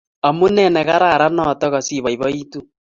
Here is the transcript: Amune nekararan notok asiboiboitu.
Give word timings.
Amune 0.29 0.65
nekararan 0.77 1.33
notok 1.37 1.73
asiboiboitu. 1.81 2.59